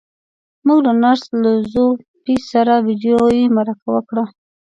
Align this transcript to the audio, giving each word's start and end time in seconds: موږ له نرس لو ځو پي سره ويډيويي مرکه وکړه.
موږ 0.65 0.79
له 0.87 0.93
نرس 1.01 1.23
لو 1.43 1.53
ځو 1.73 1.85
پي 2.23 2.35
سره 2.51 2.73
ويډيويي 2.85 3.43
مرکه 3.57 3.87
وکړه. 3.95 4.23